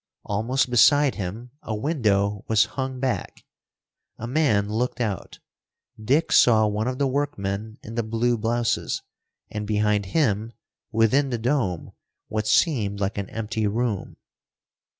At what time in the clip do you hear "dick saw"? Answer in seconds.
6.03-6.65